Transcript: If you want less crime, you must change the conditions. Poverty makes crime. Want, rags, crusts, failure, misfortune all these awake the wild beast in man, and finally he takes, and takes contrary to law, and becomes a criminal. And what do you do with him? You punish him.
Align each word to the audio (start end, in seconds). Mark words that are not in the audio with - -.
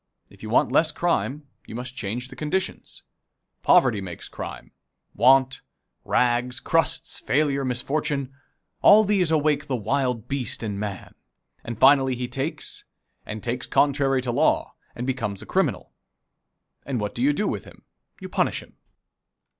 If 0.31 0.41
you 0.41 0.49
want 0.49 0.71
less 0.71 0.91
crime, 0.91 1.45
you 1.67 1.75
must 1.75 1.93
change 1.95 2.29
the 2.29 2.35
conditions. 2.35 3.03
Poverty 3.61 4.01
makes 4.01 4.29
crime. 4.29 4.71
Want, 5.13 5.61
rags, 6.03 6.59
crusts, 6.59 7.19
failure, 7.19 7.63
misfortune 7.63 8.33
all 8.81 9.03
these 9.03 9.29
awake 9.29 9.67
the 9.67 9.75
wild 9.75 10.27
beast 10.27 10.63
in 10.63 10.79
man, 10.79 11.13
and 11.63 11.77
finally 11.79 12.15
he 12.15 12.27
takes, 12.27 12.85
and 13.27 13.43
takes 13.43 13.67
contrary 13.67 14.23
to 14.23 14.31
law, 14.31 14.73
and 14.95 15.05
becomes 15.05 15.43
a 15.43 15.45
criminal. 15.45 15.93
And 16.83 16.99
what 16.99 17.13
do 17.13 17.21
you 17.21 17.31
do 17.31 17.47
with 17.47 17.65
him? 17.65 17.83
You 18.19 18.27
punish 18.27 18.63
him. 18.63 18.77